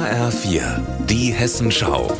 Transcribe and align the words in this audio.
HR4, 0.00 0.62
die 1.10 1.30
Hessenschau. 1.30 2.10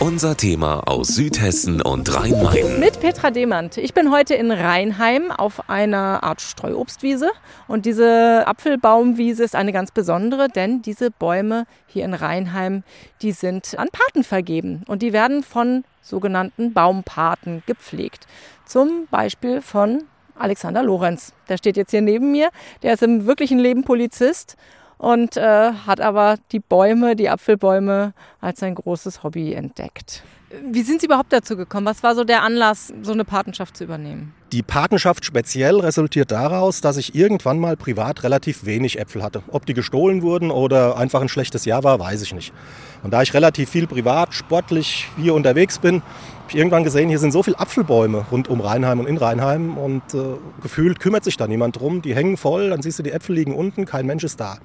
Unser 0.00 0.36
Thema 0.36 0.80
aus 0.86 1.08
Südhessen 1.08 1.80
und 1.80 2.14
Rhein-Main. 2.14 2.78
Mit 2.78 3.00
Petra 3.00 3.30
Demand. 3.30 3.78
Ich 3.78 3.94
bin 3.94 4.12
heute 4.12 4.34
in 4.34 4.50
Rheinheim 4.50 5.30
auf 5.30 5.70
einer 5.70 6.22
Art 6.22 6.42
Streuobstwiese. 6.42 7.30
Und 7.68 7.86
diese 7.86 8.46
Apfelbaumwiese 8.46 9.42
ist 9.42 9.56
eine 9.56 9.72
ganz 9.72 9.92
besondere, 9.92 10.48
denn 10.48 10.82
diese 10.82 11.10
Bäume 11.10 11.64
hier 11.86 12.04
in 12.04 12.12
Rheinheim, 12.12 12.82
die 13.22 13.32
sind 13.32 13.78
an 13.78 13.88
Paten 13.90 14.22
vergeben. 14.22 14.82
Und 14.86 15.00
die 15.00 15.14
werden 15.14 15.42
von 15.42 15.84
sogenannten 16.02 16.74
Baumpaten 16.74 17.62
gepflegt. 17.64 18.26
Zum 18.66 19.06
Beispiel 19.10 19.62
von 19.62 20.04
Alexander 20.34 20.82
Lorenz. 20.82 21.32
Der 21.48 21.56
steht 21.56 21.78
jetzt 21.78 21.92
hier 21.92 22.02
neben 22.02 22.30
mir. 22.30 22.50
Der 22.82 22.92
ist 22.92 23.02
im 23.02 23.24
wirklichen 23.24 23.58
Leben 23.58 23.84
Polizist 23.84 24.58
und 25.02 25.36
äh, 25.36 25.72
hat 25.72 26.00
aber 26.00 26.36
die 26.52 26.60
Bäume, 26.60 27.16
die 27.16 27.28
Apfelbäume, 27.28 28.14
als 28.40 28.60
sein 28.60 28.76
großes 28.76 29.24
Hobby 29.24 29.52
entdeckt. 29.52 30.22
Wie 30.70 30.82
sind 30.82 31.00
Sie 31.00 31.06
überhaupt 31.06 31.32
dazu 31.32 31.56
gekommen? 31.56 31.86
Was 31.86 32.02
war 32.02 32.14
so 32.14 32.24
der 32.24 32.42
Anlass, 32.42 32.92
so 33.02 33.12
eine 33.12 33.24
Patenschaft 33.24 33.76
zu 33.76 33.84
übernehmen? 33.84 34.34
Die 34.52 34.62
Patenschaft 34.62 35.24
speziell 35.24 35.80
resultiert 35.80 36.30
daraus, 36.30 36.82
dass 36.82 36.98
ich 36.98 37.14
irgendwann 37.14 37.58
mal 37.58 37.74
privat 37.74 38.22
relativ 38.22 38.66
wenig 38.66 38.98
Äpfel 38.98 39.22
hatte. 39.22 39.42
Ob 39.50 39.64
die 39.64 39.72
gestohlen 39.72 40.20
wurden 40.20 40.50
oder 40.50 40.98
einfach 40.98 41.22
ein 41.22 41.30
schlechtes 41.30 41.64
Jahr 41.64 41.84
war, 41.84 41.98
weiß 41.98 42.20
ich 42.20 42.34
nicht. 42.34 42.52
Und 43.02 43.14
da 43.14 43.22
ich 43.22 43.32
relativ 43.32 43.70
viel 43.70 43.86
privat, 43.86 44.34
sportlich 44.34 45.08
hier 45.16 45.32
unterwegs 45.32 45.78
bin, 45.78 46.02
habe 46.02 46.50
ich 46.50 46.56
irgendwann 46.56 46.84
gesehen, 46.84 47.08
hier 47.08 47.18
sind 47.18 47.32
so 47.32 47.42
viele 47.42 47.58
Apfelbäume 47.58 48.26
rund 48.30 48.48
um 48.48 48.60
Rheinheim 48.60 49.00
und 49.00 49.06
in 49.06 49.16
Rheinheim 49.16 49.78
und 49.78 50.02
äh, 50.12 50.18
gefühlt 50.60 51.00
kümmert 51.00 51.24
sich 51.24 51.38
da 51.38 51.46
niemand 51.46 51.80
drum. 51.80 52.02
Die 52.02 52.14
hängen 52.14 52.36
voll, 52.36 52.68
dann 52.68 52.82
siehst 52.82 52.98
du, 52.98 53.02
die 53.02 53.12
Äpfel 53.12 53.36
liegen 53.36 53.54
unten, 53.54 53.86
kein 53.86 54.04
Mensch 54.04 54.24
ist 54.24 54.38
da. 54.38 54.58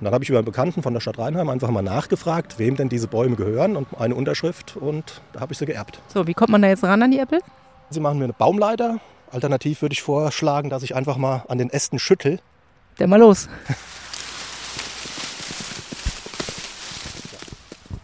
Und 0.00 0.04
dann 0.04 0.12
habe 0.14 0.24
ich 0.24 0.30
über 0.30 0.38
einen 0.38 0.44
Bekannten 0.44 0.82
von 0.82 0.92
der 0.92 1.00
Stadt 1.00 1.18
Rheinheim 1.18 1.48
einfach 1.48 1.70
mal 1.70 1.82
nachgefragt, 1.82 2.58
wem 2.58 2.76
denn 2.76 2.88
diese 2.88 3.06
Bäume 3.08 3.36
gehören 3.36 3.76
und 3.76 3.86
eine 3.98 4.14
Unterschrift 4.14 4.76
und 4.76 5.22
da 5.32 5.40
habe 5.40 5.52
ich 5.52 5.58
sie 5.58 5.66
geerbt. 5.66 6.00
So, 6.12 6.26
wie 6.26 6.34
kommt 6.34 6.50
man 6.50 6.62
da 6.62 6.68
jetzt 6.68 6.82
ran 6.84 7.02
an 7.02 7.10
die 7.10 7.18
Äpfel? 7.18 7.40
Sie 7.90 8.00
machen 8.00 8.18
mir 8.18 8.24
eine 8.24 8.32
Baumleiter. 8.32 8.98
Alternativ 9.30 9.82
würde 9.82 9.92
ich 9.92 10.02
vorschlagen, 10.02 10.68
dass 10.70 10.82
ich 10.82 10.94
einfach 10.96 11.16
mal 11.16 11.44
an 11.48 11.58
den 11.58 11.70
Ästen 11.70 11.98
schüttel. 11.98 12.40
Der 12.98 13.06
mal 13.06 13.18
los. 13.20 13.48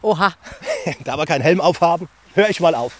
Oha. 0.03 0.33
da 1.05 1.17
wir 1.17 1.27
keinen 1.27 1.43
Helm 1.43 1.61
aufhaben, 1.61 2.09
höre 2.35 2.49
ich 2.49 2.61
mal 2.61 2.75
auf. 2.75 2.97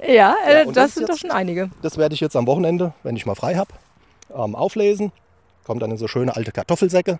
ja, 0.06 0.34
äh, 0.46 0.60
Ja, 0.60 0.64
das, 0.64 0.74
das 0.74 0.94
sind 0.94 1.02
jetzt- 1.02 1.10
doch 1.10 1.18
schon 1.18 1.30
einige. 1.30 1.70
Das 1.82 1.98
werde 1.98 2.14
ich 2.14 2.20
jetzt 2.20 2.36
am 2.36 2.46
Wochenende, 2.46 2.92
wenn 3.02 3.16
ich 3.16 3.26
mal 3.26 3.34
frei 3.34 3.56
habe, 3.56 3.70
ähm, 4.34 4.54
auflesen. 4.54 5.12
Kommt 5.64 5.82
dann 5.82 5.90
in 5.90 5.96
so 5.96 6.08
schöne 6.08 6.36
alte 6.36 6.52
Kartoffelsäcke 6.52 7.18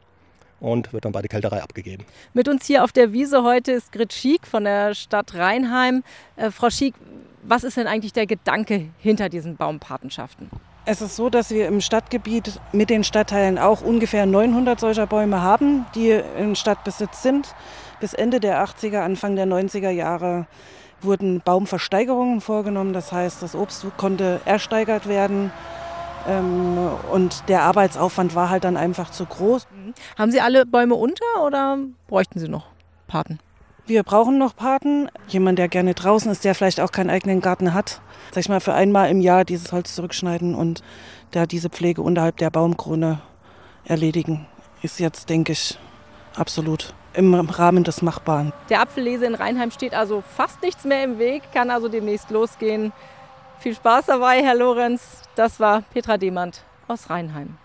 und 0.61 0.93
wird 0.93 1.05
dann 1.05 1.13
bei 1.13 1.21
der 1.21 1.29
Kälterei 1.29 1.63
abgegeben. 1.63 2.05
Mit 2.35 2.49
uns 2.49 2.67
hier 2.67 2.85
auf 2.85 2.93
der 2.93 3.13
Wiese 3.13 3.43
heute 3.43 3.73
ist 3.73 3.93
Grit 3.93 4.13
Schiek 4.13 4.47
von 4.47 4.65
der 4.65 4.95
Stadt 4.95 5.35
Rheinheim. 5.35 6.03
Äh, 6.37 6.51
Frau 6.51 6.71
Schiek, 6.71 6.95
was 7.43 7.65
ist 7.65 7.77
denn 7.77 7.87
eigentlich 7.87 8.13
der 8.13 8.27
Gedanke 8.27 8.89
hinter 8.99 9.29
diesen 9.29 9.57
Baumpatenschaften? 9.57 10.51
Es 10.87 11.03
ist 11.03 11.17
so, 11.17 11.29
dass 11.31 11.51
wir 11.51 11.69
im 11.69 11.81
Stadtgebiet 11.81 12.59
mit 12.73 12.91
den 12.91 13.05
Stadtteilen 13.05 13.59
auch 13.59 13.83
ungefähr 13.83 14.27
900 14.27 14.81
solcher 14.81 15.07
Bäume 15.07 15.43
haben, 15.43 15.87
die 15.95 16.11
in 16.11 16.57
Stadtbesitz 16.57 17.23
sind. 17.23 17.55
Bis 18.01 18.15
Ende 18.15 18.41
der 18.41 18.65
80er, 18.65 19.01
Anfang 19.01 19.37
der 19.37 19.47
90er 19.47 19.91
Jahre 19.91 20.47
wurden 21.03 21.41
Baumversteigerungen 21.41 22.41
vorgenommen. 22.41 22.93
Das 22.93 23.13
heißt, 23.13 23.43
das 23.43 23.55
Obst 23.55 23.87
konnte 23.97 24.41
ersteigert 24.47 25.07
werden. 25.07 25.53
Ähm, 26.27 26.79
und 27.13 27.49
der 27.49 27.63
Arbeitsaufwand 27.63 28.35
war 28.35 28.51
halt 28.51 28.65
dann 28.65 28.77
einfach 28.77 29.11
zu 29.11 29.27
groß. 29.27 29.67
Haben 30.19 30.31
Sie 30.31 30.41
alle 30.41 30.67
Bäume 30.67 30.95
unter 30.95 31.25
oder 31.45 31.79
bräuchten 32.09 32.39
Sie 32.39 32.49
noch 32.49 32.67
Paten? 33.07 33.39
Wir 33.87 34.03
brauchen 34.05 34.39
noch 34.39 34.55
Paten. 34.55 35.09
Jemand, 35.29 35.59
der 35.59 35.69
gerne 35.69 35.95
draußen 35.95 36.31
ist, 36.31 36.45
der 36.45 36.55
vielleicht 36.55 36.81
auch 36.81 36.93
keinen 36.93 37.11
eigenen 37.11 37.41
Garten 37.41 37.75
hat. 37.75 38.01
Sag 38.31 38.43
ich 38.43 38.49
mal, 38.49 38.61
für 38.61 38.75
einmal 38.75 39.11
im 39.11 39.21
Jahr 39.21 39.45
dieses 39.45 39.73
Holz 39.73 39.95
zurückschneiden 39.95 40.55
und 40.55 40.83
da 41.33 41.47
diese 41.47 41.71
Pflege 41.71 42.03
unterhalb 42.03 42.37
der 42.37 42.51
Baumkrone 42.51 43.21
erledigen, 43.85 44.47
ist 44.83 45.01
jetzt, 45.01 45.29
denke 45.29 45.53
ich, 45.53 45.79
absolut 46.37 46.95
im 47.15 47.35
Rahmen 47.35 47.83
des 47.83 48.03
Machbaren. 48.03 48.53
Der 48.69 48.81
Apfellese 48.81 49.27
in 49.27 49.35
Rheinheim 49.35 49.71
steht 49.71 49.95
also 49.95 50.23
fast 50.23 50.63
nichts 50.63 50.85
mehr 50.85 51.03
im 51.03 51.19
Weg, 51.19 51.43
kann 51.53 51.71
also 51.71 51.89
demnächst 51.89 52.31
losgehen. 52.31 52.93
Viel 53.61 53.75
Spaß 53.75 54.07
dabei, 54.07 54.43
Herr 54.43 54.55
Lorenz. 54.55 55.21
Das 55.35 55.61
war 55.61 55.83
Petra 55.83 56.17
Demand 56.17 56.63
aus 56.89 57.11
Rheinheim. 57.11 57.59